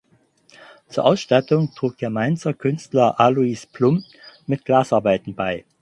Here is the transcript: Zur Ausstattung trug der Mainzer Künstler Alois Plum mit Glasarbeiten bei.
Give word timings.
Zur 0.89 1.05
Ausstattung 1.05 1.75
trug 1.75 1.95
der 1.99 2.09
Mainzer 2.09 2.55
Künstler 2.55 3.19
Alois 3.19 3.67
Plum 3.71 4.03
mit 4.47 4.65
Glasarbeiten 4.65 5.35
bei. 5.35 5.63